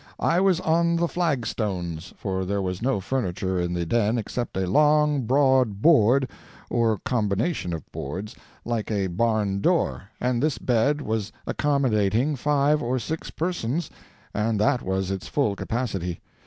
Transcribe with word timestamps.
I 0.19 0.41
was 0.41 0.59
on 0.59 0.95
the 0.95 1.07
flag 1.07 1.45
stones, 1.45 2.11
for 2.17 2.43
there 2.43 2.59
was 2.59 2.81
no 2.81 2.99
furniture 2.99 3.59
in 3.61 3.75
the 3.75 3.85
den 3.85 4.17
except 4.17 4.57
a 4.57 4.65
long, 4.65 5.27
broad 5.27 5.79
board, 5.83 6.27
or 6.71 6.97
combination 7.05 7.71
of 7.71 7.83
boards, 7.91 8.33
like 8.65 8.89
a 8.89 9.05
barn 9.05 9.59
door, 9.61 10.09
and 10.19 10.41
this 10.41 10.57
bed 10.57 11.01
was 11.01 11.31
accommodating 11.45 12.35
five 12.35 12.81
or 12.81 12.97
six 12.97 13.29
persons, 13.29 13.91
and 14.33 14.59
that 14.59 14.81
was 14.81 15.11
its 15.11 15.27
full 15.27 15.55
capacity. 15.55 16.19